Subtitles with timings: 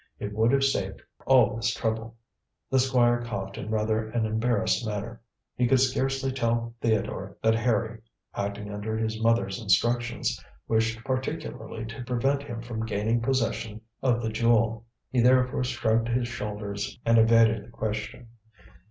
[0.17, 2.15] It would have saved all this trouble."
[2.71, 5.21] The Squire coughed in rather an embarrassed manner.
[5.55, 8.01] He could scarcely tell Theodore that Harry,
[8.33, 14.29] acting under his mother's instructions, wished particularly to prevent him from gaining possession of the
[14.29, 14.87] jewel.
[15.11, 18.27] He therefore shrugged his shoulders and evaded the question.